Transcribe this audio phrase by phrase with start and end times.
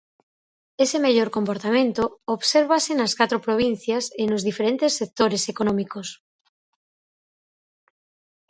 [0.83, 2.03] Ese mellor comportamento
[2.35, 6.07] obsérvase nas catro provincias e nos diferentes sectores económicos.